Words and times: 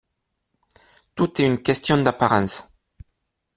Tout 1.13 1.39
est 1.39 1.45
une 1.45 1.61
question 1.61 1.97
d’apparence. 2.01 2.65